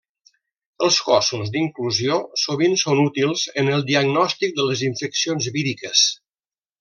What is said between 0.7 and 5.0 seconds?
Els cossos d'inclusió sovint són útils en el diagnòstic de les